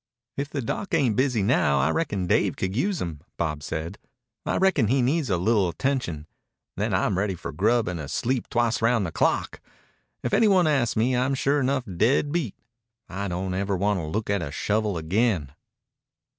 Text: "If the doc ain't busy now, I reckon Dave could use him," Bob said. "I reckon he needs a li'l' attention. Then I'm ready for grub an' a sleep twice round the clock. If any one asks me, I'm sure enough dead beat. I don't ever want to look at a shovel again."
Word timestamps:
"If 0.35 0.49
the 0.49 0.63
doc 0.63 0.95
ain't 0.95 1.15
busy 1.15 1.43
now, 1.43 1.79
I 1.79 1.91
reckon 1.91 2.25
Dave 2.25 2.55
could 2.55 2.75
use 2.75 2.99
him," 2.99 3.21
Bob 3.37 3.61
said. 3.61 3.99
"I 4.47 4.57
reckon 4.57 4.87
he 4.87 4.99
needs 5.03 5.29
a 5.29 5.37
li'l' 5.37 5.69
attention. 5.69 6.25
Then 6.75 6.91
I'm 6.91 7.19
ready 7.19 7.35
for 7.35 7.51
grub 7.51 7.87
an' 7.87 7.99
a 7.99 8.07
sleep 8.07 8.49
twice 8.49 8.81
round 8.81 9.05
the 9.05 9.11
clock. 9.11 9.61
If 10.23 10.33
any 10.33 10.47
one 10.47 10.65
asks 10.65 10.95
me, 10.95 11.15
I'm 11.15 11.35
sure 11.35 11.59
enough 11.59 11.83
dead 11.85 12.31
beat. 12.31 12.55
I 13.09 13.27
don't 13.27 13.53
ever 13.53 13.77
want 13.77 13.99
to 13.99 14.07
look 14.07 14.27
at 14.31 14.41
a 14.41 14.49
shovel 14.49 14.97
again." 14.97 15.51